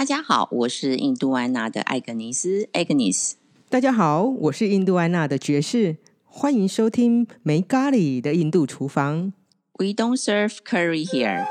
[0.00, 3.32] 大家好，我是印度安娜的艾格尼斯 （Agnes）。
[3.68, 9.34] 大家好，我是印度安娜的爵士，欢迎收听没咖喱的印度厨房。
[9.74, 11.44] We don't serve curry here。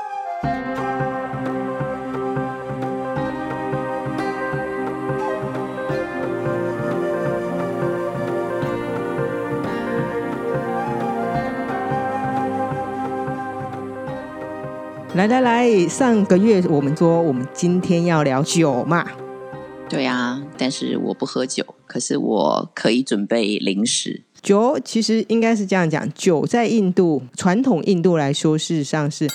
[15.20, 19.06] 来来来，上个月我们说我们今天要聊酒嘛，
[19.86, 24.22] 对啊，但是我不喝酒，可是我可以准备零食。
[24.40, 29.28] 酒其实应该是这样讲，酒在印度传统印度来说，事实上是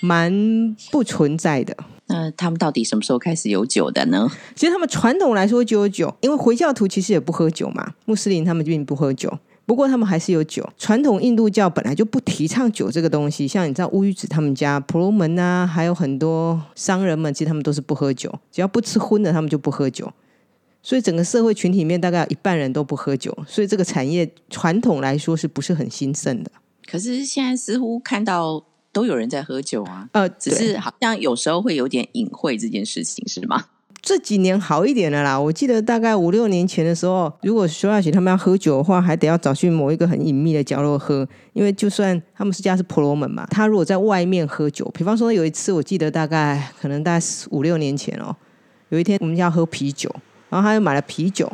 [0.00, 1.76] 蛮不存在的。
[2.06, 4.26] 那他们到底什么时候开始有酒的呢？
[4.54, 9.30] 其实他们传统来说就有酒，因为回教徒其实也不喝酒嘛，穆斯林他们并不喝酒。
[9.66, 10.66] 不过他们还是有酒。
[10.78, 20.10] 传统印度教本来就不提倡酒这个东西，像你知道乌鱼子他们家婆罗门啊，还有很多商人们，其实他们都是不喝酒，只要不吃荤的，他们就不喝酒。
[20.82, 26.50] 所以整个社会群体里面大概有一半人都不喝酒，所以这个产业传统来说是不是很兴盛的？
[26.88, 33.64] 可是现在似乎看到都有人在喝酒啊，呃，只是好像有时候会有点隐晦这件事情，是吗？
[34.06, 35.36] 这几年好一点了啦。
[35.36, 48.36] 我记得大概五六年前的时候，如果徐小雪他们要喝酒的话，还得要找去某一个很隐秘的角落喝，因为就算他们是家是婆罗门嘛，他如果在外面喝酒，比方说有一次我记得大概可能大概五六年前哦，
[48.90, 50.08] 有一天我们要喝啤酒，
[50.50, 51.50] 然后他又买了啤酒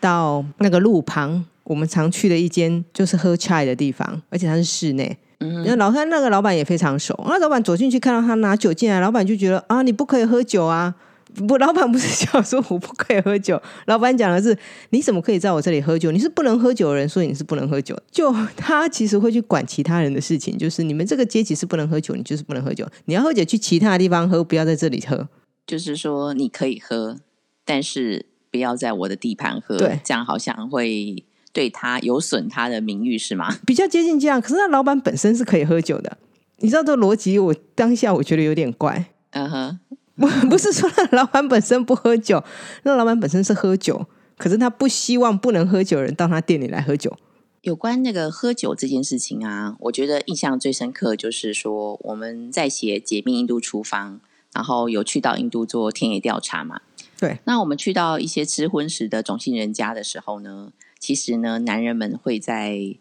[0.00, 5.14] 到那个路旁我们常去的一间就是喝 chai 的地方，而且它是室内。
[5.40, 10.94] 嗯然后老看那个老板也非常熟，那老板走进去看到他拿酒进来，老板就觉得啊，你不可以喝酒啊。
[11.34, 14.56] 不，老板不是想说我不可以喝酒，老板讲的是
[14.90, 16.10] 你怎么可以在我这里喝酒？
[16.10, 17.96] 你是不能喝酒的人，所以你是不能喝酒。
[18.10, 22.86] 就他其实会去管其他人的事情，就是你们这个阶级是不能喝酒，你就是不能喝酒。
[23.06, 25.28] 你要喝酒去其他的地方喝，不要在这里喝。
[25.66, 27.18] 就是说你可以喝，
[27.64, 33.56] 但是不要在我的地盘喝，对这样好像会对他有损他的名誉，是吗？
[33.64, 34.40] 比较接近这样。
[34.40, 36.18] 可是那老板本身是可以喝酒的，
[36.58, 39.06] 你知道这个逻辑，我当下我觉得有点怪。
[39.30, 39.78] 嗯哼，
[40.20, 42.44] 不 不是说那老板本身不喝酒，
[42.84, 47.16] 那老板本身是喝酒，可是他不希望不能喝酒的人到他店里来喝酒。
[47.62, 54.14] 有关那个喝酒这件事情啊，我觉得印象最深刻就是说我们在写《解密印度厨房》，
[54.54, 56.80] 然后有去到印度做田野调查嘛。
[57.18, 62.96] 对，那我们去到一些吃荤食的种姓人家的时候呢，其实呢，男人们会在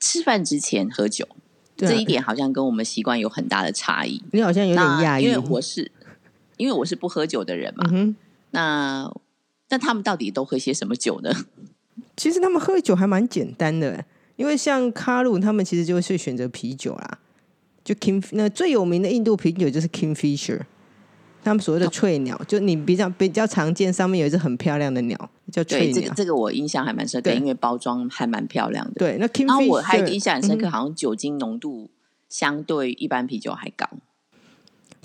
[0.00, 1.28] 吃饭之前喝酒，
[1.76, 4.22] 这一点好像跟我们习惯有很大的差异。
[4.32, 5.90] 你好像有点那讶异，因为我是
[6.56, 7.84] 因为我是不喝酒的人嘛。
[7.92, 8.14] 嗯，
[8.50, 9.10] 那
[9.70, 11.32] 那他们到底都喝些什么酒呢？
[12.16, 14.04] 其实他们喝酒还蛮简单的，
[14.36, 17.18] 因为像卡鲁他们其实就是选择啤酒啦，
[17.82, 20.60] 就 King 那最有名的印度啤酒就是 Kingfisher，
[21.44, 26.08] 他们所谓的翠鸟，就你比较比较常见，上面有一只很漂亮的鸟叫翠对，这鸟。
[26.08, 28.92] 个这个我印象还蛮深刻，对因为包装还蛮漂亮的。
[28.96, 31.90] 对，那 Kingfisher，我还有一个印象很深刻，嗯好像酒精浓度
[32.28, 33.86] 相对一般啤酒还高。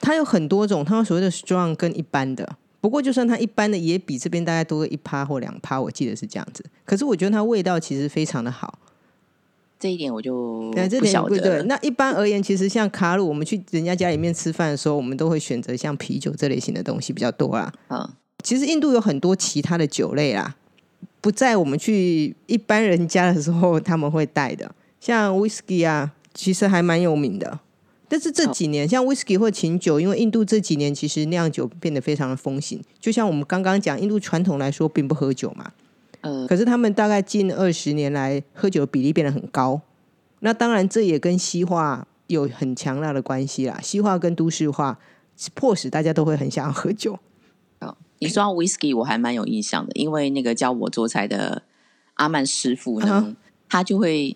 [0.01, 2.56] 它有很多种，它有所谓的 strong 跟一般的。
[2.81, 6.63] 不过，就算它一般的，也比这边大概多个一趴或两趴，我记得是这样子。
[6.85, 8.79] 可是我觉得它味道其实非常的好。
[9.79, 11.38] 这一点我就对，这不点不对。
[11.38, 11.63] 晓得了。
[11.63, 17.72] 那一般而言，其实像卡鲁，我们去人家家里面吃饭的时候，我们都会选择像啤酒这类型的东西比较多啦。
[17.89, 18.07] 嗯，
[18.44, 20.56] 其实印度有很多其他的酒类啦，
[21.22, 24.69] 不在我们去一般人家的时候他们会带的，
[25.00, 27.59] 像 whisky 啊，其实还蛮有名的。
[28.12, 32.81] 但是这几年，像 whisky 或琴酒，因为印度这几年其实酿酒变得非常的风行。
[33.00, 35.72] 就像我们刚刚讲，印度传统来说并不喝酒嘛，
[36.22, 39.81] 呃，可是他们大概近二十年来喝酒的比例变得很高。
[40.40, 43.80] 那当然，这也跟西化有很强大的关系啦。
[43.81, 45.00] 西化跟都市化
[45.53, 47.19] 迫使大家都会很想要喝酒。
[48.22, 51.63] 你说到 whisky，我还蛮有印象的，因为那个教我做菜的
[52.16, 53.36] 阿曼师傅呢，啊
[53.69, 54.36] 他就会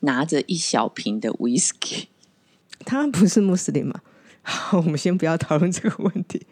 [0.00, 2.06] 拿着一小瓶的 whisky，
[2.84, 4.00] 他不是穆斯林嘛？
[4.42, 6.44] 好，我们先不要讨论这个问题。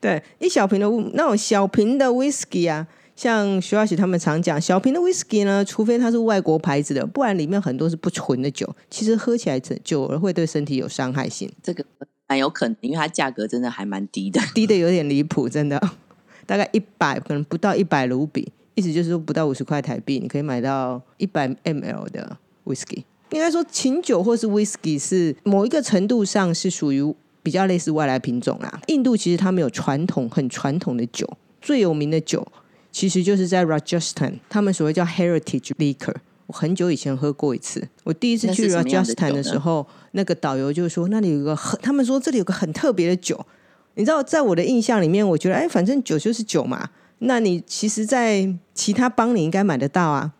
[0.00, 11.84] 对，一小瓶的那种小瓶的 whisky 啊，像徐老喜他们常讲，小瓶的 whisky 呢，除非它是外国牌子的，不然里面很多是不纯的酒，其实喝起来久而会对身体有伤害性，这个
[12.26, 14.40] 蛮有可能，因为它价格真的还蛮低的。
[14.54, 15.80] 低的有点离谱，真的，
[16.46, 23.04] 大概一百可能不到一百卢比，意思就是说不到五十块台币，你可以买到一百 ml 的 whisky。
[23.30, 28.80] 应该说，琴酒或是 whisky 是某一个程度上是属于比较类似外来品种啦。
[28.88, 31.28] 印度其实他们有传统很传统的酒，
[31.60, 32.46] 最有名的酒
[32.94, 36.14] 其实就是在 Rajasthan，他们所谓叫 heritage liquor。
[36.46, 43.44] 我很久以前喝过一次，我第一次去 Rajasthan 的时候，那个导游就说那里有个很，他们说这里有个很特别的酒，
[43.94, 46.88] 你知道，在我的印象里面，我觉得，哎，反正酒就是酒嘛。
[47.18, 50.32] 那你其实，在其他邦你应该买得到啊。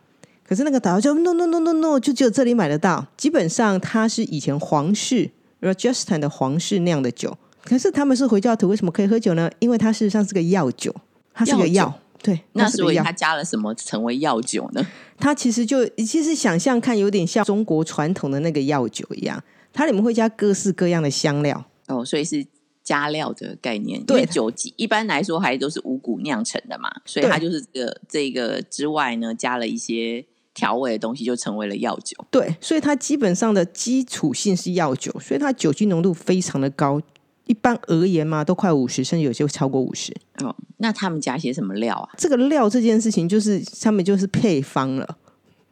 [0.47, 3.05] 可是那个导游就 no no no no no，就只有这里买得到。
[3.17, 5.29] 基本上，它是以前皇室
[5.61, 7.37] Rajasthan 的皇室酿的酒。
[7.65, 9.51] 可是他们是回教徒，为什么可以喝酒呢？
[9.59, 10.95] 因为它事实上是个药酒，
[11.33, 11.99] 它是个药。
[12.25, 14.85] 对，那所以它加了什么成为药酒呢？
[15.21, 19.41] 它其实就其实想象看，有点像中国传统的那个药酒一样，
[19.73, 21.65] 它里面会加各式各样的香料。
[21.87, 22.45] 哦，所以是。
[22.85, 30.23] 加料的概念，因为酒一般来说还都是五谷酿成的嘛，所以它就是这个这个之外呢，加了一些
[30.53, 32.15] 调味的东西，就成为了药酒。
[32.31, 37.01] 对，所以它基本上的基础性是药酒，所以它酒精浓度非常的高。
[37.47, 40.15] 一般而言嘛，都快五十，甚至有些超过五十。
[40.43, 42.09] 哦，那他们加些什么料啊？
[42.17, 45.19] 这个料这件事情，就是他们就是配方了。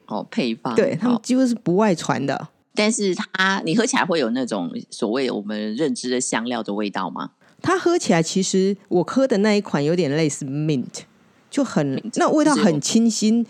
[0.07, 2.49] 哦，配方，对他们几乎是不外传的。
[2.75, 7.33] 但是它，你喝起来会有那种所谓我们认知的香料的味道吗？
[7.61, 11.03] 它喝起来其实我喝的那一款有点类似 mint，
[11.51, 13.47] 就很那味道很清新，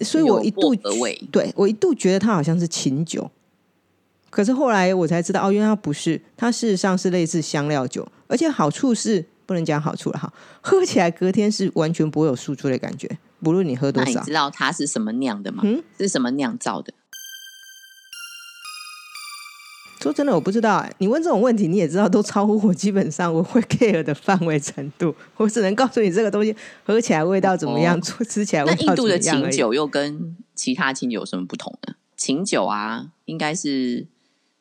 [0.00, 0.74] 所以我一度
[1.30, 3.30] 对我一度觉得它好像是琴酒，
[4.36, 10.30] 可是后来我才知道哦，原来它不是，它事实上是类似香料酒，而且好处是不能讲好处了哈，
[10.60, 13.08] 喝起来隔天是完全不会有宿醉的感觉，
[13.42, 14.20] 不论你喝多少。
[14.20, 15.62] 你知道它是什么酿的吗？
[15.64, 16.92] 嗯，是什么酿造的？
[20.02, 20.86] 说真的，我不知道。
[20.98, 25.14] 你问这种问题，你也知道，都超乎我基本上我会 care 的范围程度。
[25.38, 26.54] 我只能告诉你，这个东西
[26.84, 28.96] 喝起来味道怎么样，做吃起来味道怎么样。
[28.98, 31.94] 那印度的琴酒又跟其他琴酒有什么不同呢？
[32.18, 34.06] 琴酒啊，应该是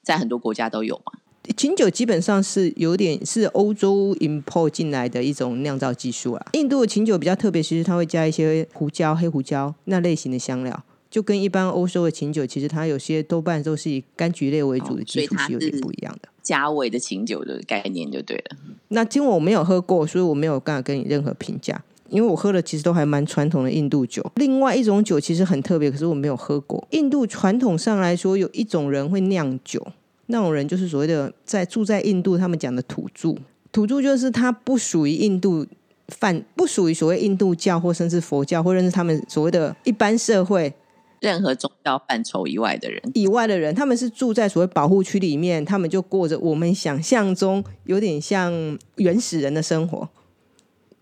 [0.06, 1.12] 在很多国家都有嘛。
[1.58, 6.46] 琴酒基本上是有点是欧洲 import 进来的一种酿造技术啊。
[6.54, 10.84] 印度的琴酒比较特别，其实它会加一些胡椒、黑胡椒那类型的香料。
[11.10, 16.28] 就跟一般欧洲的琴酒，其实它有些多半都是以柑橘类为主的基础是有点不一样的。
[16.42, 18.58] 加味的琴酒的概念就对了。
[18.90, 21.82] 那今晚我没有喝过，所以我没有办法跟你任何评价。
[22.10, 24.24] 因为我喝的其实都还蛮传统的印度酒。
[24.36, 26.86] 另外一种酒其实很特别，可是我没有喝过。
[26.92, 29.86] 印度传统上来说，有一种人会酿酒，
[30.28, 33.36] 那种人就是所谓的在住在印度，他们讲的土著。
[33.72, 35.66] 土著就是他不属于印度
[36.08, 40.74] 范，不属于所谓印度教或甚至佛教，或认识他们所谓的一般社会。
[41.22, 48.54] 任何宗教范畴以外的人，以外的人，他们是住在所谓保护区里面，他们就过着我们想象中有点像
[48.98, 50.08] 原始人的生活。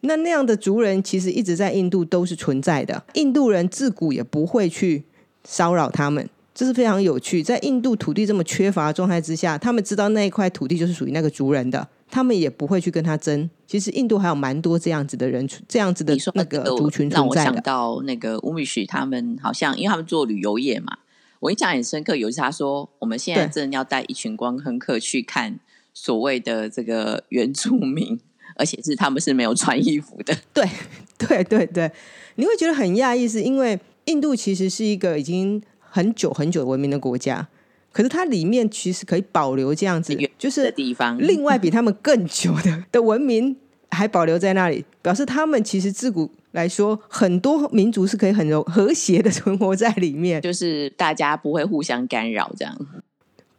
[0.06, 5.04] 那那样的族人其实一直在印度都是存在的，印度人自古也不会去
[5.44, 7.42] 骚扰他们，这是非常有趣。
[7.42, 11.88] 在印度土地这么缺乏的状态之下，他们知道那一块土地就是属于那个族人的。
[12.12, 13.50] 他们也不会去跟他争。
[13.66, 21.00] 其实印度还有蛮多这样子的人，这样子的那个族群让我想到那个乌米许他们好像，因为他们做旅游业嘛，
[21.40, 22.16] 我印象很深刻。
[22.16, 25.60] 有一次他说，我们现在真的要带一群观光客去看
[25.92, 28.20] 所谓的这个原住民，
[28.56, 30.36] 而且是他们是没有穿衣服的。
[30.54, 30.68] 对
[31.18, 31.92] 对对对，
[32.36, 37.48] 你会觉得很讶异，是因为印度其实是一个已经很久很久文明的国家。
[37.92, 41.16] 可是它里面其实可以保留这样子，就是地方。
[41.20, 43.56] 另外，比他们更久的 的文明
[43.92, 52.76] 还保留在那里，表示他们其实自古来说，很多民族是可以很柔和谐的 存活在里面，就是大家不会互相干扰这样。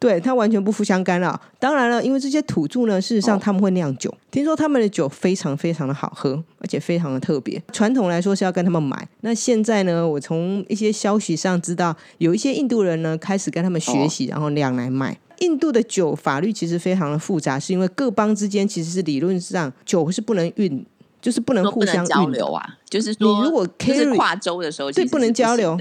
[0.05, 1.41] 对，它完全不互相干扰。
[1.59, 7.59] 当然了，因为这些土著呢，事实上他们会酿酒，听说他们的酒非常非常的好喝，而且非常的特别。
[7.73, 15.19] 传统来说是要跟他们买，那现在呢，我从一些消息上知道，有一些印度人呢开始跟他们学习，然后酿来卖。
[15.39, 20.85] 印度的酒法律其实非常的复杂，是因为各邦之间其实是理论上酒是不能运，
[21.23, 22.77] 就是不能互相交流啊。
[22.91, 25.81] 就是说，你如果是跨州的时候，对不能交流，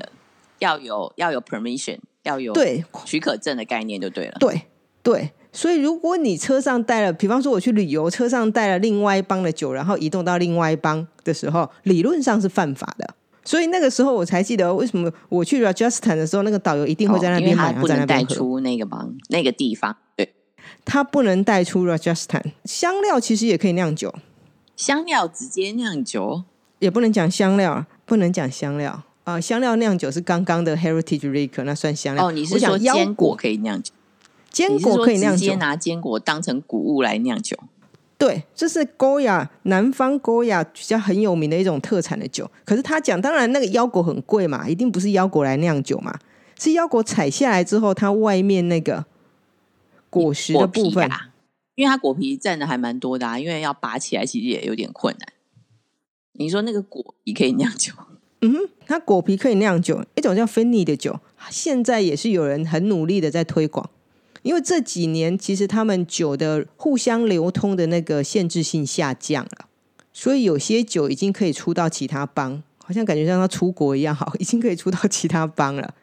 [0.59, 1.97] 要有要有 permission。
[2.23, 4.35] 要有对许可证的概念就对了。
[4.39, 4.63] 对
[5.01, 13.13] 对，所以如果你车上带了，比方说我去旅游，车上带了另外一帮的酒，然后移动到另外一帮的时候，理论上是犯法的。
[13.45, 19.97] 所以那个时候我才记得，为什么我去 Rajasthan 的时候，那个导游一定会在那边买，不能带出那个帮那个地方。
[20.15, 20.33] 对，
[20.85, 22.53] 他不能带出 Rajasthan。
[22.63, 24.15] 香料其实也可以酿酒，
[24.77, 26.43] 香料直接酿酒
[26.79, 29.03] 也不能讲香料，不能讲香料。
[29.23, 32.27] 啊，香料酿酒是刚刚的 Heritage Liquor，那算香料。
[32.27, 33.93] 哦，你是说坚果可以酿酒？
[34.49, 37.57] 坚果可以酿酒，直接拿坚果当成谷物来酿酒。
[38.17, 42.49] 对，这是 Goya 南方 Goya 比较很有名的一种特产的酒。
[42.63, 46.17] 可是他讲，当然那个腰果很贵嘛，一定不是腰果来酿酒嘛，
[46.59, 49.05] 是腰果采下来之后，它外面那个
[50.09, 51.09] 果实的部分，
[51.75, 55.33] 因为它果皮占的还蛮多的啊，因为要拔起来其实也有点困难。
[56.33, 57.93] 你说那个果皮可以酿酒？
[58.43, 61.17] 嗯哼，它果皮可以酿酒，一种叫芬尼的酒，
[61.49, 63.89] 现在也是有人很努力的在推广。
[64.41, 69.67] 因为这几年其实他们酒的互相流通的那个限制性下降了，
[70.11, 75.93] 所以有些酒已经可以出到其他邦，好像感觉像他出国一样，好， 已经可以出到其他邦了。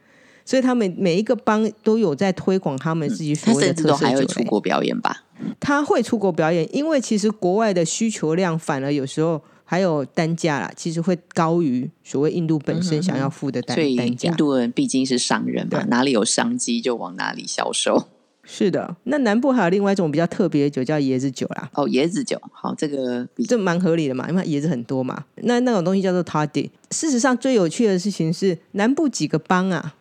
[0.46, 4.26] 所以他们每一个邦都有在推广他们自己所谓的特色酒。
[4.26, 5.24] 出国表演吧？
[5.60, 14.28] 他会出国表演，因为其实国外的需求量反而有时候还有单价啦，其实会高于所谓印度本身想要付的单单价。
[14.28, 18.08] 印度人毕竟是商人嘛，哪里有商机就往哪里销售。
[18.42, 21.70] 是的，那南部还有另外一种比较特别的酒叫椰子酒啦。
[21.74, 25.24] 哦，椰子酒，好，这个这蛮合理的嘛，因为椰子很多嘛。
[25.36, 26.68] 那那种东西叫做 toddy。
[26.90, 29.94] 事实上，最有趣的事情是南部几个邦啊。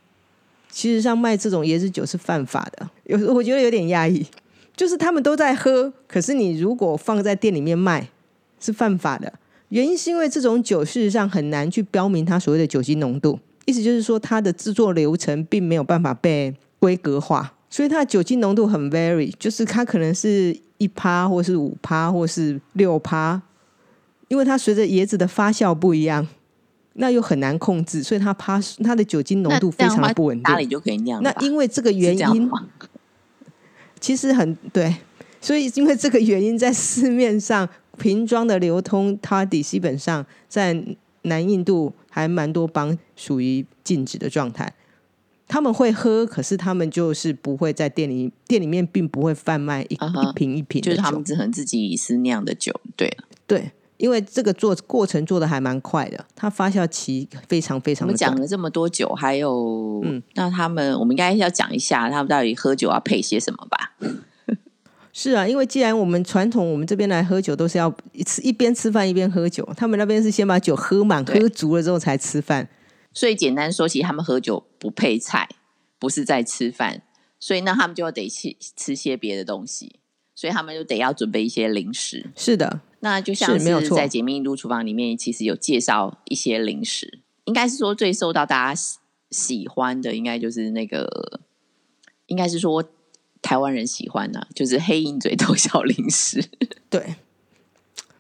[0.72, 4.26] 其实上卖这种椰子酒是犯法的，有时我觉得有点压抑，
[4.76, 8.10] 就是他们都在喝，可是你如果放在店里面卖
[8.60, 9.32] 是犯法的。
[9.70, 23.42] 原因是因为这种酒事实上很难去标明它所谓的酒精浓度，意思就是说它的制作流程并没有办法被规格化，所以它的酒精浓度很 vary，就是它可能是一趴或是五趴或是六趴，
[24.28, 26.28] 因为它随着椰子的发酵不一样。
[26.94, 30.52] 那又很难控制，所以它趴它的酒精浓度非常的不稳定。
[30.52, 31.24] 哪里就可以酿？
[31.24, 32.50] 那因为这个原因，
[34.02, 34.94] 其实很对，
[35.40, 40.84] 所以因为这个原因，在市面上瓶装的流通，它底基本上在
[41.24, 44.74] 南印度还蛮多邦属于禁止的状态。
[45.48, 52.74] 他们会喝，可是他们就是不会在店里店里面，并不会贩卖一一瓶一瓶，就是他们只能自己私酿的酒。
[52.96, 53.16] 对
[53.46, 53.72] 对。
[53.98, 58.08] 因为这个做过程做的还蛮快的，它发酵期非常非常。
[58.08, 63.92] 我们讲了这么多酒，还有，嗯，那他们我们应该要讲一下，他们到底喝酒要配些什么吧？
[65.22, 72.70] 是啊，因为既然我们传统，我们这边来喝酒都是要一吃一边吃饭一边喝酒，他们那边是先把酒喝满喝足了之后才吃饭。
[73.14, 75.50] 所以简单说，其实他们喝酒不配菜，
[76.00, 77.02] 不是在吃饭，
[77.38, 80.00] 所以那他们就得去吃些别的东西，
[80.34, 82.28] 所以他们就得要准备一些零食。
[82.38, 82.80] 是的。
[83.02, 88.98] 那就像是在解密印度厨房里面，其实有介绍一些零食，应该是说最受到大家喜
[89.32, 91.42] 喜欢的，应该就是那个，
[92.28, 92.82] 应该是说
[93.42, 96.44] 台湾人喜欢的， 就是黑鹰嘴豆小零食。
[96.90, 97.16] 对，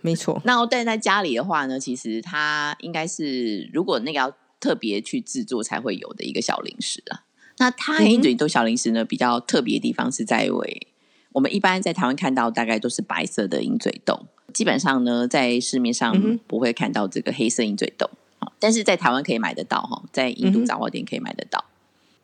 [0.01, 0.41] 没错。
[0.45, 7.23] 那但在家里的话呢，其实它应该是如果那个要特别去制作才会有的一个小零食啊。
[7.57, 10.87] 那它黑鹰嘴豆小零食呢，比较特别的地方是在为
[11.33, 14.27] 我们一般在台湾看到大概都是白色的鹰嘴豆。
[14.53, 18.09] 基本上呢，在市面上不会看到这个黑色鹰嘴豆，
[18.57, 21.63] 但是在台湾可以买得到哈，在印度杂货店可以买得到。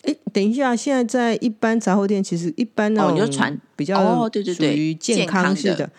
[0.05, 5.89] 哎，等一下，现在在一般杂货店，其实一般那种传比较哦，对对对，属于健康式的，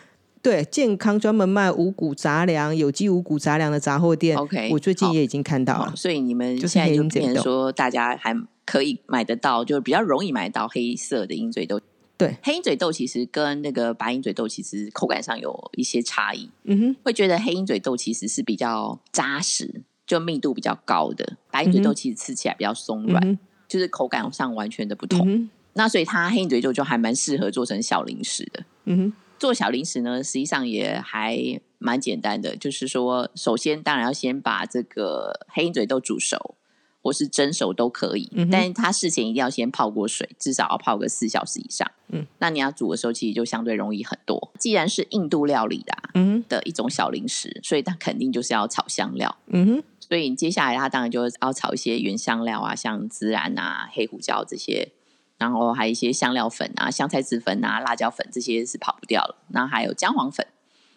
[0.41, 4.37] 对健康专门卖五谷杂粮、有机五谷杂粮的杂货店。
[4.37, 8.35] OK，我最近也已经看到了，所以你们现在就变成说，大家还
[8.65, 11.81] 可以买得到，就是比较容易买到黑色的鹰嘴豆。
[12.19, 16.49] 对，黑鹰嘴豆其实跟那个白鹰嘴豆其实口感上有一些差异。
[16.65, 21.37] 嗯哼，会觉得黑鹰嘴豆其实是比较扎实，就密度比较高的。
[21.51, 25.49] 白鹰嘴豆其实吃起来比较松软，就是口感上完全的不同。
[25.75, 28.65] 那所以它黑鹰嘴豆就还蛮适合做成小零食的。
[28.85, 36.55] 嗯哼，做小零食呢，实际上也还蛮简单的，就是说，首先当然要先把这个黑鹰嘴豆煮熟。
[37.03, 41.89] 或是蒸熟都可以，但是它事前一定要先泡过水，至少要泡个四小时以上。
[42.09, 44.51] 嗯，那你要煮的时候，其实就相对容易很多。
[44.59, 49.37] 既然是印度料理的，嗯，的一种小零食，所以它肯定就是要炒香料。
[49.47, 54.93] 嗯哼，所以接下来它当然就要炒一些原香料啊，像孜然啊、黑胡椒这些，
[55.37, 59.37] 然后还有一些香料粉啊、香菜籽粉啊、辣椒粉这些是跑不掉了。
[59.49, 60.47] 那还有姜黄粉。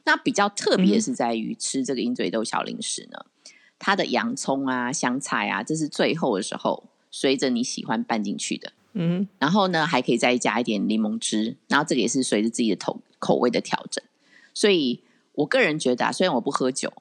[0.06, 3.26] 那比较特别是在于吃这个鹰嘴豆小零食呢。
[3.80, 8.74] 它的洋葱啊、香菜啊，这是最后的时候，随着你喜欢拌进去的。
[8.94, 14.04] 嗯，然后呢，还可以再加一点柠檬汁，然后这个也是随着自己的口口味的调整。
[14.54, 15.02] 所以
[15.34, 16.92] 我个人觉得啊，虽然我不喝酒，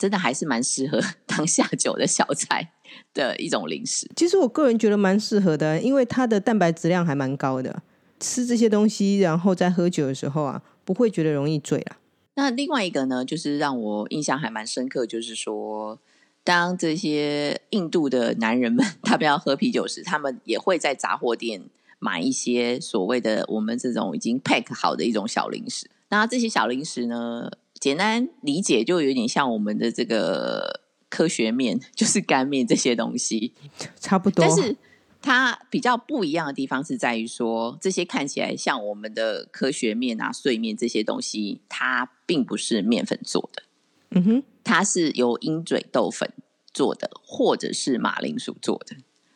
[0.00, 2.72] 真的还是蛮适合 当下酒的小菜
[3.14, 4.10] 的一种零食。
[4.16, 7.82] 其实我个人觉得蛮适合的，因为它的蛋白质量还蛮高的，
[8.18, 11.98] 吃这些东西然后在喝酒的时候啊，不会觉得容易醉啊。
[12.34, 15.98] 那另外一个呢，就是让我印象还蛮深刻，就是说。
[16.42, 21.60] 当这些印度的男人们他们要喝啤酒时，他们也会在杂货店
[21.98, 25.90] 买一些所谓的我们这种已经 pack 好的一种小零食。
[26.08, 27.50] 那这些小零食呢，
[27.80, 33.54] 简单理解就有点像我们的这个科学面，就是干面这些东西，
[33.98, 34.44] 差不多。
[34.46, 34.76] 但是
[35.22, 43.62] 它比较不一样的地方是在于说，这些看起来像我们的科学面啊、碎面这些东西，它并不是面粉做的。
[44.10, 44.42] 嗯哼。
[44.62, 46.32] 它是由鹰嘴豆粉
[46.72, 48.94] 做的，或者是马铃薯做的，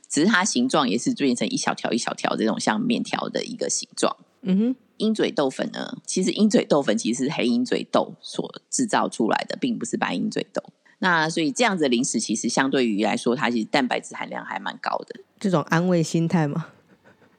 [0.08, 4.16] 只是它形状也是变成一小条一小条这种像面条的一个形状。
[4.42, 10.62] 嗯哼，鹰嘴豆粉呢，其实鹰嘴豆粉其实是黑鹰嘴豆所制造出来的，并不是白鹰嘴豆。
[10.98, 15.20] 那所以这样子的零食，其实相对于来说，它其实蛋白质含量还蛮高的。
[15.38, 16.68] 这种安慰心态吗？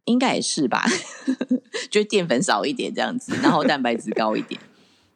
[0.03, 0.85] 应该也是吧，
[1.89, 4.61] 就淀粉少一点这样子，然后蛋白质高一点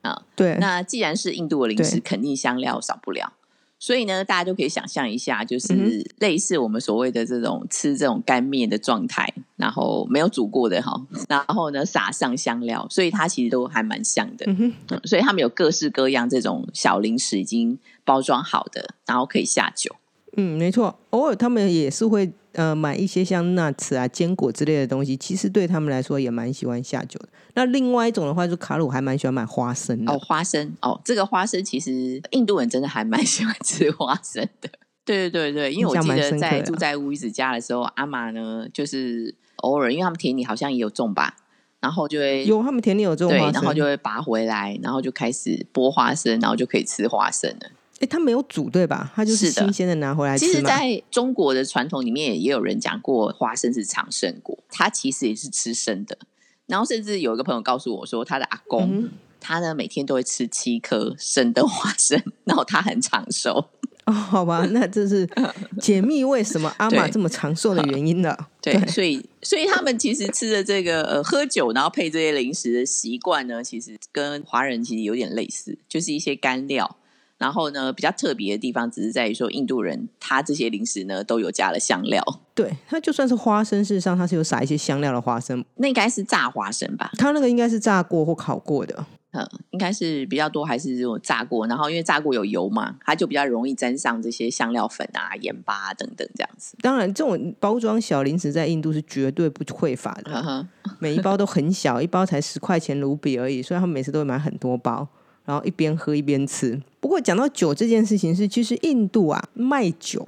[0.02, 0.24] 啊。
[0.36, 3.34] 对，那既然是印度的零食，肯定香料少不了。
[3.80, 14.46] 所以呢，大家就可以想象一下，就是类似我们所谓的这种吃这种干面的状态，然后没有煮过的哈，然后呢撒上香料，所以它其实都还蛮像的。
[14.48, 14.74] 嗯
[15.06, 19.96] 所以他们有各式各样这种小零食已经包装好的，然后可以下酒。
[20.36, 27.30] 嗯，没错，偶尔他们也是会呃买一些像 nuts 啊、坚果之类的东西，其实对他们来说也蛮喜欢下酒的。
[27.54, 34.70] 那另外一种的话，就卡鲁还蛮喜欢买花生的哦，花生哦，这个花生其实印度人真的还蛮喜欢吃花生的。
[35.06, 41.36] 对对对对，因为我记得在住在乌伊子家的时候，阿玛呢就是偶尔，因为他们田里好像也有种吧，
[41.80, 47.72] 然后就会有他们田里有种，对，然后就会拔回来，然后就开始剥花生，然后就可以吃花生了。
[48.00, 49.12] 哎，他没有煮对吧？
[49.16, 56.18] 他就是新鲜的拿回来吃其实，在中国的传统里面，也有人讲过花生是长生果，他其实也是吃生的。
[56.66, 59.10] 然后，甚至有一个朋友告诉我说，他的阿公
[59.42, 63.70] 他呢每天都会吃七颗生的花生， 然后他很长寿。
[64.06, 65.28] 哦，好吧，那这是
[65.82, 68.48] 解密为什么阿玛这么长寿的原因了。
[68.62, 76.96] 对，所以所以他们其实吃的这个呃喝酒，然后配这些零食的习惯呢，其实跟华人其实有点类似，就是一些干料。
[77.40, 82.22] 然后呢，比较特别的地方，只是在于说，印度人他这些零食呢，都有加了香料。
[82.54, 85.64] 对，它就算是花生，事实上它是有撒一些香料的花生。
[85.78, 87.10] 那应该是炸花生吧？
[87.18, 89.06] 它那个应该是炸过或烤过的。
[89.32, 91.66] 嗯，应该是比较多，还是这种炸过？
[91.68, 96.76] 然后因为炸过有油嘛，它就比较容易沾上这些香料粉啊、盐巴等等这样子。
[96.82, 100.68] 当然，这种包装小零食在印度是绝对不匮乏的，
[100.98, 105.08] 每一包都很小，一包才十块钱卢比而已，所以他们每次都会买很多包。
[105.50, 106.80] 然后一边喝一边吃。
[107.00, 110.28] 不过讲到酒这件事情，是其实印度啊卖酒，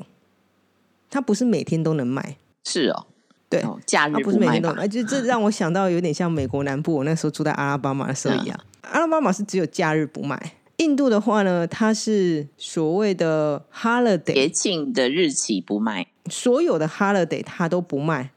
[1.11, 2.37] 它不是每天都能卖。
[2.63, 3.05] 是哦，
[3.47, 4.87] 对，假日不是每天都卖。
[4.87, 8.59] 就这 让我想到有点像美国南部，我那时候住在阿拉巴马的时候一样。
[8.81, 10.53] 阿拉巴马是只有假日不卖。
[10.77, 18.31] 印度的话呢，它是所谓的 holiday 节庆的日期不卖，所有的 holiday 它都不卖，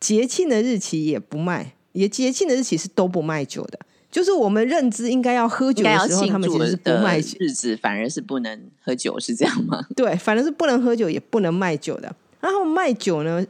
[0.00, 3.78] 节庆的日期也不卖，也节庆的日期是都不卖酒的。
[4.10, 9.86] 就是我们认知应该要喝酒的时候，他们其实是不卖日子，反而是不能喝酒，是这样吗？
[9.94, 12.12] 对，反正是不能喝酒，也不能卖酒的。
[12.40, 13.46] 然后卖酒呢，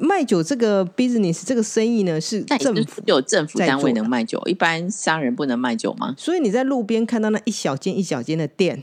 [0.00, 6.12] 卖酒这个 business 这个生意呢，是政府有政府单位能卖酒，一般商人不能卖酒吗？
[6.18, 8.82] 所以你在路边看到那一小间一小间的店，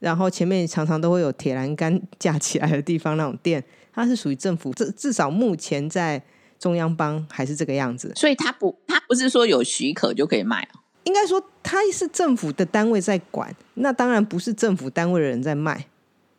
[0.00, 4.72] 然后前面常常都会有铁栏杆架起来的地方，那种店，它是属于政府。
[4.72, 6.20] 至至少目前在。
[6.58, 10.80] 中央帮还是这个样子，所以他不，他不是说有许可就可以卖啊。
[11.04, 15.86] 应该说他是政府的单位在管，那当然不是政府单位的人在卖。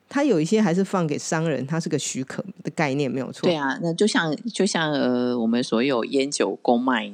[0.08, 3.48] 他有一些还是放给商人，他是个许可的概念，没有错。
[3.48, 7.12] 对啊，那就像就像呃，我们所有烟酒公卖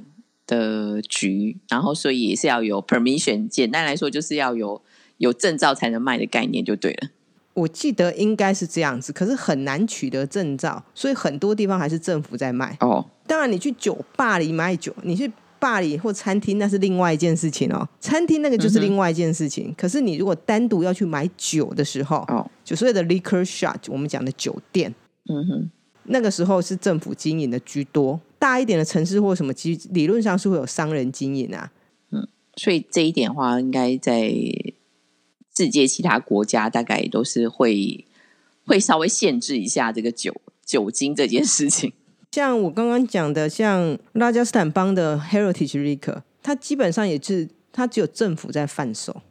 [0.48, 4.82] 的局，然后所以也是要有 permission，简单来说就是要有
[5.18, 7.10] 有证照才能卖的概念，就对了。
[7.56, 12.78] 我记得应该是这样子，可是很难取得证照，所以很多地方还是政府在卖。
[12.82, 17.88] 哦，当然你去酒吧里买酒，你去吧里或餐厅那是另外一件事情哦。
[18.02, 19.74] 餐厅那个就是另外一件事情。
[19.78, 24.94] 可是你如果单独要去买酒的时候，哦，就所谓的 liquor shop，我们讲的酒店，
[25.30, 25.72] 嗯哼，
[26.04, 28.20] 那个时候是政府经营的居多。
[28.38, 31.72] 大一点的城市或什么，其实理论上是会有商人经营啊。
[32.12, 34.30] 嗯，所以这一点的话，应该在。
[35.58, 38.06] 世界其他国家大概都是会
[38.66, 41.94] 会稍微限制一下这个酒酒精这件事情。
[42.32, 49.22] 像我刚刚讲的，像拉加斯坦邦的 Heritage Liquor，它基本上也是它只有政府在贩售，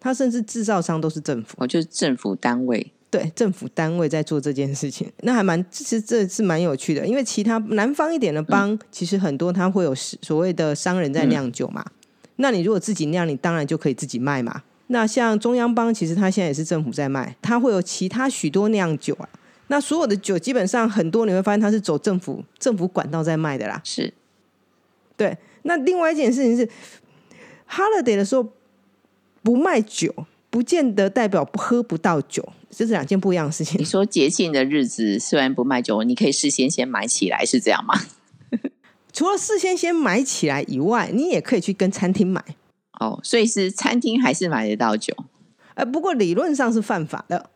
[0.00, 11.84] 它甚至制造商都是政府，哦，就是政府单位，对，政府单位在做这件事情，那还蛮其实这是蛮有趣的，因为其他南方一点的邦，其实很多它会有所谓的商人在酿酒嘛，
[12.36, 14.64] 那你如果自己酿，你当然就可以自己卖嘛。
[14.94, 19.28] 那像中央邦，其实它现在也是政府在卖，它会有其他许多酿酒啊。
[19.66, 23.80] 那所有的酒基本上很多你会发现它是走政府政府管道在卖的啦。
[23.82, 24.14] 是，
[25.16, 25.36] 对。
[25.62, 26.68] 那另外一件事情是
[27.68, 28.48] ，holiday 的时候
[29.42, 30.14] 不卖酒，
[30.48, 33.80] 不见得代表不喝不到酒，这是两件不一样的事情。
[33.80, 37.94] 你说节庆的日子虽然不卖酒，你可以事先先买起来，是这样吗？
[39.12, 42.44] 除了事先先买起来以外，你也可以去跟餐厅买。
[43.00, 45.14] 哦，所以是餐厅还是买得到酒？
[45.74, 47.50] 呃，不过理论上是犯法的，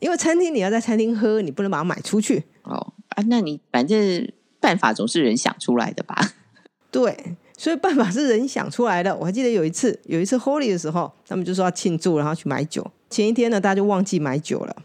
[0.00, 2.44] 因为餐厅你要在餐厅喝，你不能把它买出去。
[2.64, 6.16] 哦啊，那你反正办法总是人想出来的吧？
[6.90, 9.16] 对，所以办法是人想出来的。
[9.16, 12.90] 我还记得有一次，有一次 Holy 的时候，他们就说要庆祝，然后去买酒。
[13.08, 14.76] 前一天呢，大家就忘记买酒了，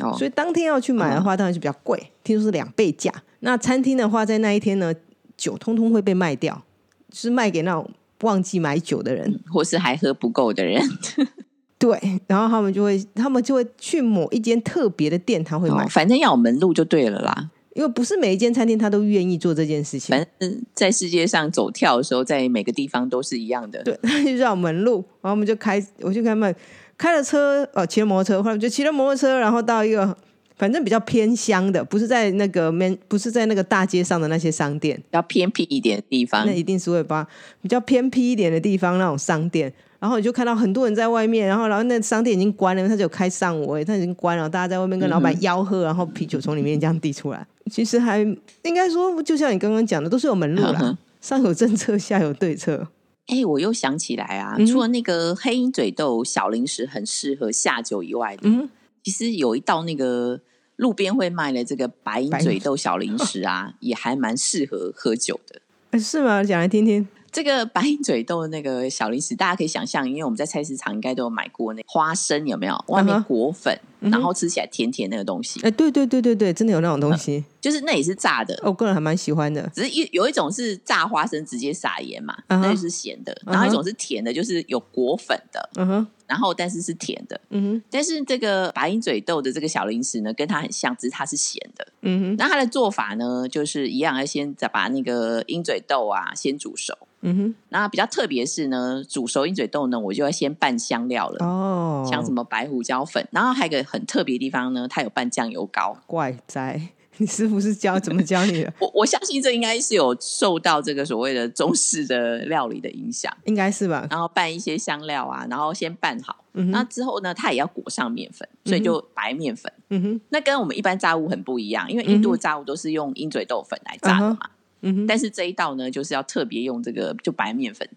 [0.00, 3.12] 哦，所以当天要去买的话，当然是比较贵，听说是两倍价。
[3.40, 4.94] 那餐厅的话，在那一天呢，
[5.36, 6.62] 酒通通会被卖掉，
[7.10, 7.90] 就是卖给那种
[8.22, 10.82] 忘记买酒的人，或是还喝不够的人。
[11.78, 17.50] 对，然后他们就会，他们就会去某一间特别的店，他会买，哦反正要有门路就对了啦。
[17.74, 20.16] 因为不是每一间餐厅他都愿意做这件事情。
[20.16, 23.82] 反正在世界上走跳的时候，在每个地方都是一样的。
[23.82, 26.56] 对， 他就绕门路，然后我们就开，我就跟他们
[26.96, 30.16] 开了车，呃，骑了摩托车，后来我们就骑了摩托车，然后到一个
[30.56, 36.46] 反正比较偏乡的，不是在那个 man，不是在那个大街上的那些商店，比较偏僻一点的地方。
[36.46, 37.26] 那，一定是会把
[37.60, 48.20] 比较偏僻一点的地方那种商店，然后你就看到很多人在外面，然后然后那商店已经关了，他就有开上午他已经关了，大家在外面跟老板吆喝，然后啤酒从里面这样递出来，其实还
[48.62, 52.88] 应该说，就像你刚刚讲的，都是有门路啦嗯，上有政策，下有对策。
[53.26, 58.68] 哎、我又想起来啊，嗯除了那个黑鹰嘴豆小零食很适合下酒以外的，嗯，
[59.06, 60.40] 其实有一道那个
[60.74, 65.60] 路边会卖的这个白鹰嘴豆小零食啊， 也还蛮适合喝酒的。
[65.92, 66.42] 哎是吗？
[66.42, 67.06] 讲来听听。
[67.30, 72.84] 这个白鹰嘴豆的那个小零食，大家可以想象，因为我们在菜市场应该都有买过那花生，有没有？
[72.88, 78.58] 外面裹粉，然后吃起来甜甜那个东西，哎，对对对对对，真的有那种东西，就是那也是炸的。
[78.64, 79.70] 我个人还蛮喜欢的。
[79.72, 87.40] 只是一有一种是炸花生直接撒盐嘛，那就是咸的；然后一种是甜的，就是有裹粉的，嗯哼，然后但是是甜的。
[87.50, 91.86] 嗯哼，但是这个白鹰嘴豆的这个小零食呢，跟它很像，只是它是咸的。
[92.02, 96.96] 嗯哼，那它的做法呢，就是一样，要先再把那个鹰嘴豆啊先煮熟。
[97.22, 105.96] 嗯哼，那比较特别是呢，煮熟鹰嘴豆呢，我就要先拌香料了，哦，像什么白胡椒粉，然后还有一个很特别的地方呢，它有拌酱油膏。
[106.06, 106.80] 怪哉？
[107.18, 108.72] 你师傅是教怎么教你的？
[108.80, 114.06] 我我相信这应该是有受到这个所谓的中式的料理的影响，应该是吧？
[114.10, 119.72] 然后拌一些香料啊，然后先拌好，嗯，那之后呢，它也要裹上面粉，所以就白面粉。
[119.90, 124.50] 嗯哼，那跟我们一般炸物很不一样，因为印度的炸物都是用鹰嘴豆粉来炸的嘛，
[124.82, 127.88] 嗯哼，但是这一道呢，就是要特别用这个就白面粉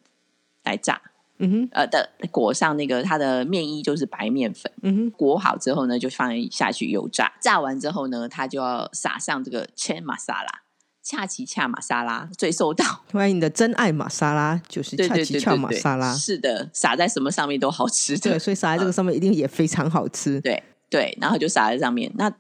[0.64, 1.02] 来炸，
[1.40, 10.62] 嗯哼，呃的裹上那个它的面衣就是白面粉，嗯哼，裹好之后呢，就放下去油炸，炸完之后呢，它就要撒上这个千玛莎拉。
[11.02, 16.14] 恰奇恰玛莎拉最受到， 欢迎你的真爱玛莎拉，就是恰奇恰玛莎拉。
[16.14, 20.40] 是的，撒在什么上面都好吃的对，，所以撒在这个上面一定也非常好吃。
[20.42, 22.12] 对对，然后就撒在上面。
[22.16, 22.32] 那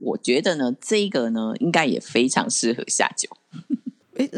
[0.00, 3.28] 我觉得呢，这个呢，应该也非常适合下酒。
[4.18, 4.28] 哎，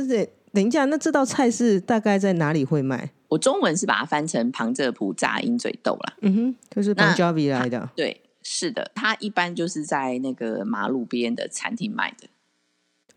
[0.52, 3.12] 等一下，那这道菜是大概在哪里会卖？
[3.28, 6.14] 我中文是把它翻成旁遮普炸鹰嘴豆啦。
[6.22, 7.88] 嗯哼，就是那 Punjabi 来的。
[7.94, 12.28] 对，是的，它一般就是在那个马路边的餐厅卖的。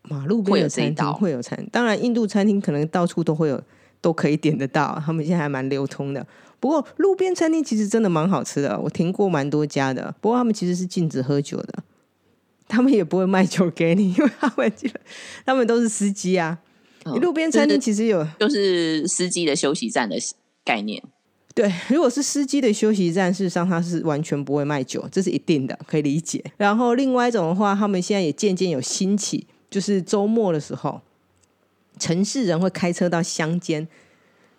[0.02, 3.62] 马路边有边餐厅会有餐，当然印度餐厅可能到处都会有，
[4.00, 6.26] 都可以点得到，他们现在还蛮流通的。
[6.60, 10.14] 不过路边餐厅其实真的蛮好吃的，我听过蛮多家的。
[10.20, 11.82] 不过他们其实是禁止喝酒的，
[12.68, 15.00] 他们也不会卖酒给你，因为他们基本
[15.46, 16.58] 他们都是司机啊。
[17.04, 20.16] 嗯路边餐厅其实有就是司机的休息站的
[20.64, 21.02] 概念。
[21.54, 26.42] 对，如果是司机的休息站，事实上他是完全不会卖酒，这是一定的，可以理解。
[26.56, 31.02] 然后另外一种的话，他们现在也渐渐有兴起，就是周末的时候，
[31.98, 33.86] 城市人会开车到乡间，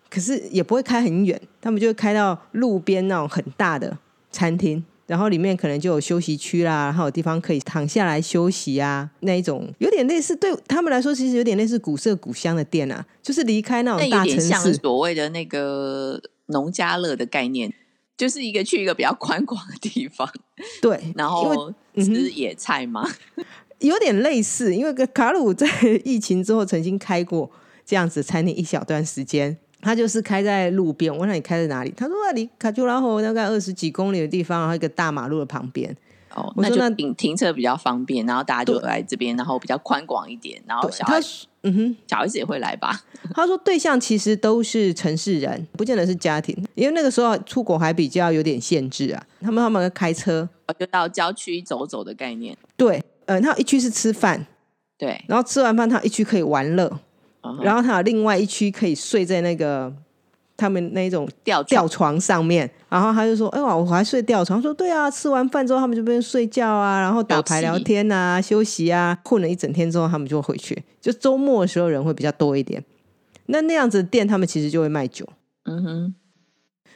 [0.08, 3.98] 可是也不会开很远，他们就会开到路边那种很大的
[4.30, 14.74] 餐厅，然后里面可能就有休息区啦，然后有地方可以躺下来休息啊，那一种有点类似对他们来说，其实有点类似古色古香的店啊，就是离开那种大城市。
[14.74, 17.72] 所谓的那个农家乐的概念，
[18.16, 20.28] 就是一个去一个比较宽广的地方，
[20.80, 23.06] 对，然后吃野菜嘛。
[23.80, 25.68] 有点类似，因为卡鲁在
[26.04, 27.50] 疫情之后曾经开过
[27.84, 29.58] 这样子餐厅一小段时间。
[29.84, 31.92] 他就是开在路边，我问他你开在哪里？
[31.96, 35.94] 他说啊，离卡丘拉河大概二十几公里的地方，然后一个大马路的旁边。
[36.34, 43.00] 哦，那就停停车比较方便，然后大家就对来这边，然后比较宽广一点，然后，他小孩是嗯哼，小孩子也会来吧？
[43.32, 49.22] 他说对象其实都是城市人，不见得是家庭，因为那个时候出国还比较有点限制啊。
[49.40, 52.56] 他们他们开车，就到郊区走走的概念。
[52.76, 54.44] 对，呃，他一区是吃饭，
[54.98, 56.98] 对，然后吃完饭他一区可以玩乐，
[57.62, 59.92] 然后他有另外一区可以睡在那个
[60.56, 70.82] 他们那种吊吊床床上面，然后他就说：“哎哇，我还睡吊床。”他说：“对啊，吃完饭之后他们就边睡觉啊，然后打牌聊天啊，休息啊，混了一整天之后他们就回去。
[71.00, 72.82] 就周末的时候人会比较多一点。
[73.46, 75.28] 那那样子的店，他们其实就会卖酒。
[75.64, 76.14] 嗯哼，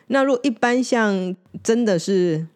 [0.07, 2.47] 那如果一般像真的是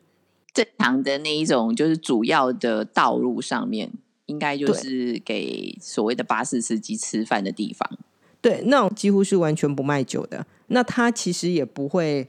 [0.55, 3.91] 正常的那一种，就是主要的道路上面，
[4.33, 7.99] 应该就是给所谓的巴士司机吃饭的地方。
[8.41, 10.45] 对，那种几乎是完全不卖酒的。
[10.69, 12.27] 那他其实也不会，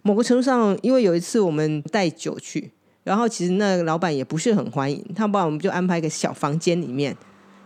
[0.00, 2.72] 某个程度上，因为有一次我们带酒去，
[3.04, 7.14] 然后其实那个老板也不是很欢迎，他把我们就安排一个小房间里面，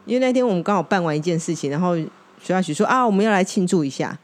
[0.04, 4.18] 因为那天我们刚好办完一件事情，然后徐大许说啊，我们要来庆祝一下。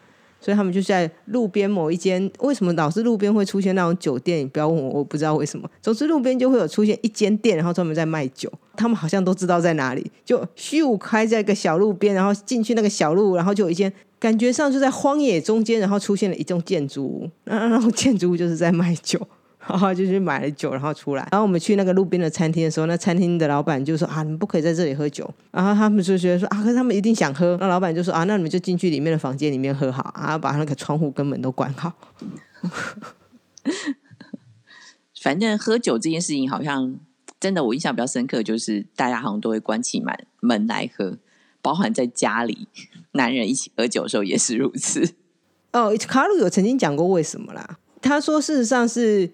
[0.45, 4.41] 所以他们就在路边某一间，为什么老是路边会出现那种酒店？
[4.41, 5.71] 你不要问我，我不知道为什么。
[5.81, 8.53] 总之路边就会有出现一间店，然后专门在卖酒。
[8.77, 19.21] 他们好像都知道在哪里，就虚无开在一个小路边，然后进去那个小路，然后就有一间，感觉上就在荒野中间，然后出现了一栋建筑物，然后建筑物就是在卖酒。
[19.65, 21.23] 然后就去买了酒，然后出来。
[21.31, 31.93] 然后我们去那个路边的餐厅的时候，那餐厅的老板就说：“啊，你们不可以在这里喝酒。”然后他们就觉得说：“啊，可是他们一定想喝。”那老板就说：“啊，那你们就进去里面的房间里面喝好，啊，把那个窗户跟门都关好。”
[35.23, 36.97] 反正喝酒这件事情，好像
[37.43, 41.19] 真的我印象比较深刻，就是大家好像都会关起门门来喝，
[41.61, 42.69] 包含在家里
[43.13, 45.15] 男人一起喝酒的时候也是如此。
[45.73, 47.79] 哦，卡鲁有曾经讲过为什么啦？
[48.01, 49.31] 他说事实上是。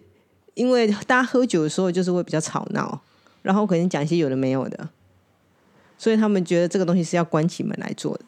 [0.55, 3.01] 因为大家喝酒的时候就是会比较吵闹，
[3.43, 4.89] 然后可能讲一些有的没有的，
[5.97, 8.25] 所以他们觉得这个东西是要关起门来做的。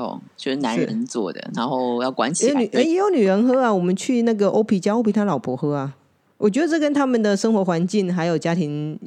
[0.00, 2.62] 哦，就是男人做的，然后要关起来。
[2.62, 5.96] 也有女人喝啊，我们去那个欧皮家，欧皮他老婆喝啊。
[6.42, 8.98] 我觉得这跟他们的生活环境还有家庭，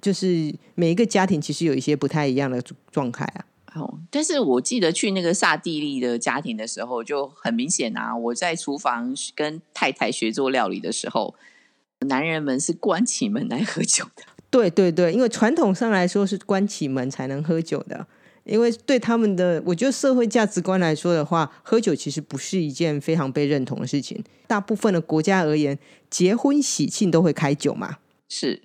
[0.00, 3.44] 就是每一个家庭其实有一些不太一样的状态啊。
[3.74, 11.34] 哦，但是我记得去那个萨蒂利的家庭的时候，就很明显啊，我在厨房跟太太学做料理的时候。
[12.06, 18.06] 男人们是关起门来喝酒的，对对对，因为传统上来说是关起门才能喝酒的，
[18.44, 24.22] 因为对他们的，我觉得社会价值观来说的话，喝酒其实不是一件非常被认同的事情。
[24.46, 25.76] 大部分的国家而言，
[26.10, 28.62] 结婚喜庆都会开酒嘛，是，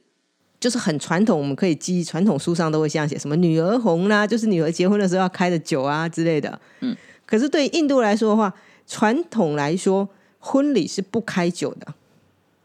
[0.60, 6.60] 就是很传统，我们可以记，传统书上都会这样写，什么女儿红啦，就是女儿结婚的时候要开的酒啊之类的。
[6.80, 8.54] 嗯，可是对印度来说的话，
[8.88, 10.08] 传统来说，
[10.40, 11.94] 婚礼是不开酒的。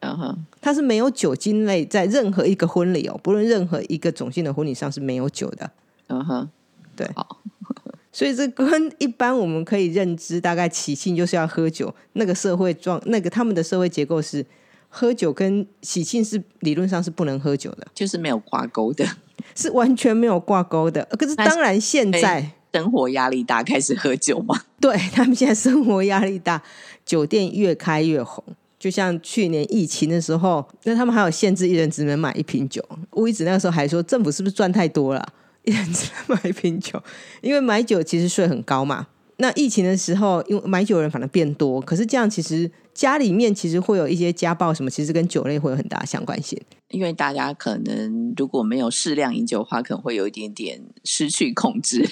[0.00, 5.68] 嗯哼，它是没有酒精类在任何一个婚礼哦，不论任何一个种姓的婚礼上是没有酒的。
[6.06, 6.48] 嗯哼，
[6.94, 7.40] 对，好，
[8.12, 14.46] 所以这跟一般我们可以认知，大概喜庆就是要喝酒，那个社会状，那个他们的社会结构是
[14.88, 19.07] 喝酒跟喜庆是理论上是不能喝酒的，就是没有挂钩的，
[19.55, 21.05] 是完全没有挂钩的。
[21.18, 24.62] 可是当然现在生活压力大，开始喝酒嘛？
[24.81, 26.62] 对他们现在生活压力大，
[27.05, 28.42] 酒店越开越红。
[28.79, 32.81] 就像去年疫情的时候，那他们还有限制，一人只能买一瓶酒。
[33.14, 35.29] 乌一子那个时候还说，政府是不是赚太多了？
[35.64, 37.03] 一人只能买一瓶酒，
[37.40, 39.09] 因为买酒其实税很高嘛。
[39.38, 46.61] 那疫情的时候，因为买酒人反而变多，可是这样其实家里面其实会有一些家暴什么，其实跟酒类会有很大相关性。
[46.88, 52.04] 因为大家可能如果没有适量饮酒的话，可能会有一点点失去控制。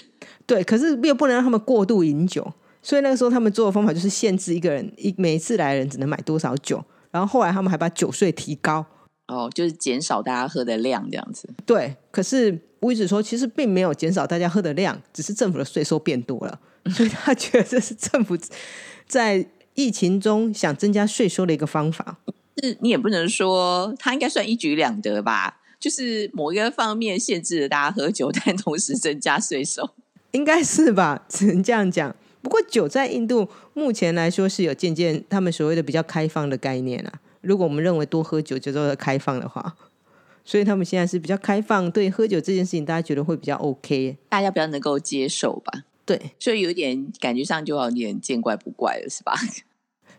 [0.47, 2.53] 对，可是又不能让他们过度饮酒。
[2.83, 8.87] 所以那个时候，他们做的方法就是限制一个人一每一次来的人只能买多少酒，然后后来他们还把酒税提高，
[9.27, 11.49] 哦，就是减少大家喝的量这样子。
[11.65, 18.39] 对，可是吴子说，其实并没有减少大家喝的量，只是政府的税收变多了，所以他觉得这是政府
[19.09, 19.45] 在
[19.77, 22.19] 疫情中想增加税收的一个方法。
[22.63, 25.61] 是你也不能说它应该算一举两得吧？
[25.79, 29.91] 就是某一个方面限制了大家喝酒，但同时增加税收，
[30.33, 31.25] 应该是吧？
[31.29, 32.17] 只能这样讲。
[32.41, 37.13] 不过酒在印度目前来说是有渐渐他们所谓的比较开放的概念啊。
[37.43, 39.77] 如果我们认为多喝酒就做开放的话，
[40.45, 45.85] 所以他们现在是比较开放，对喝酒这件事情大家觉得会比较 OK，大家比较能够接受吧？
[46.07, 49.35] 对，所以有点感觉上就有点见怪不怪了，是吧？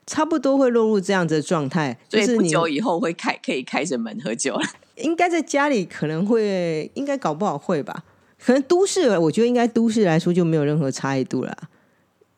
[0.06, 4.62] 差不多会落入这样子的状态， 就是不久以后会开可以开着门喝酒了。
[4.97, 8.04] 应该在家里可能会，应该搞不好会吧？
[8.39, 11.58] 可能都市，我觉得应该都市来说就没有任何差异度了。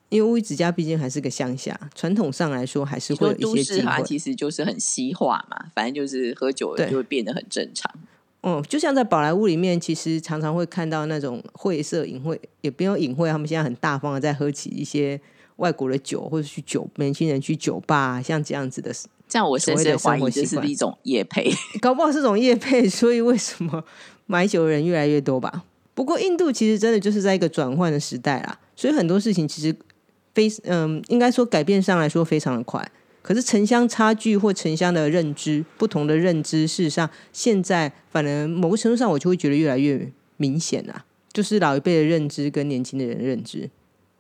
[0.10, 4.04] 因为乌子家毕竟还是个乡下，传统上来说还是会有一些机会。
[4.04, 7.94] 其实就是很西化嘛，反正就是喝酒就会变得很正常。
[8.42, 15.20] 嗯，就像在宝莱坞里面，其实常常会看到那种会色隐晦，也不用隐晦，他们现在很大方的在喝起一些
[15.58, 18.94] 外国的酒，或者去酒年轻人去酒吧，像这样子的。
[19.28, 23.84] 这样我深深怀疑这是一种夜配， 搞不好是种夜配，所以为什么
[24.26, 25.64] 买酒的人越来越多吧？
[25.94, 29.76] 不过印度其实真的就是在一个转换的时代啦，所以很多事情其实。
[30.32, 32.90] 非嗯，应该说改变上来说非常的快，
[33.22, 43.70] 可是城乡差距或城乡的认知不同的认知，事实上现在反而某个程度上我就会觉得越来越明显了，就是老一辈的认知跟年轻的人认知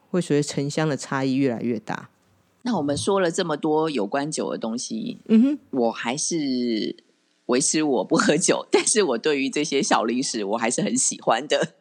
[0.09, 2.09] 会随着城乡的差异越来越大。
[2.63, 6.97] 那我们说了这么多有关酒的东西，嗯哼，我还是
[7.45, 11.73] 维持我不喝酒，但是我对于这些小零食我还是很喜欢的。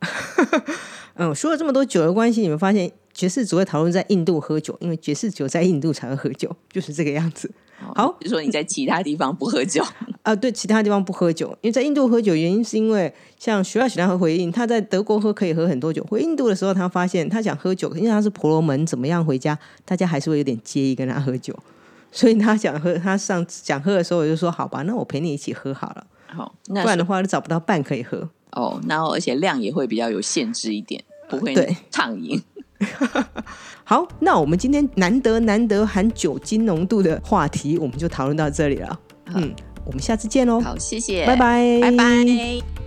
[1.16, 7.50] 嗯，说了这么多酒的关系，你们发现爵士只会讨论在印度喝酒，因为爵士酒在印度才会喝酒， 就是这个样子。
[7.94, 9.82] 好，比如说你在其他地方不喝酒
[10.22, 10.36] 啊？
[10.36, 21.54] 对，其他地方不喝酒，因为在印度喝酒原因是因为像徐亚许他和回应，他在德国喝可以喝很多酒，回印度的时候他发现他想喝酒，因为他是婆罗门，怎么样回家，大家还是会有点介意跟他喝酒，
[22.12, 26.06] 所以他想喝，他上想喝的时候我就说好吧，那我陪你一起喝好了。
[26.26, 28.28] 好，不然的话就找不到伴可以喝。
[28.52, 31.54] 哦，然后而且量也会比较有限制一点，不会
[31.90, 32.42] 畅饮。
[33.84, 39.00] 好，那我们今天难得难得含酒精浓度的话题，我们就讨论到这里了。
[39.34, 40.60] 嗯，我们下次见喽。
[40.60, 42.85] 好，谢谢，拜拜，拜拜。